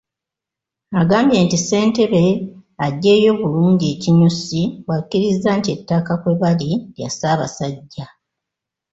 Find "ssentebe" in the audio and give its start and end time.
1.61-2.23